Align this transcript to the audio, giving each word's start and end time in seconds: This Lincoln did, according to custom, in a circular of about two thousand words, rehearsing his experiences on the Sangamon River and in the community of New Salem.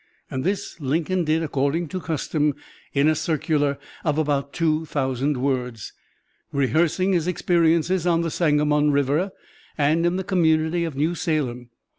This 0.31 0.79
Lincoln 0.81 1.25
did, 1.25 1.43
according 1.43 1.87
to 1.89 1.99
custom, 2.01 2.55
in 2.91 3.07
a 3.07 3.13
circular 3.13 3.77
of 4.03 4.17
about 4.17 4.51
two 4.51 4.87
thousand 4.87 5.37
words, 5.37 5.93
rehearsing 6.51 7.13
his 7.13 7.27
experiences 7.27 8.07
on 8.07 8.21
the 8.21 8.31
Sangamon 8.31 8.89
River 8.89 9.29
and 9.77 10.03
in 10.03 10.15
the 10.15 10.23
community 10.23 10.85
of 10.85 10.95
New 10.95 11.13
Salem. 11.13 11.69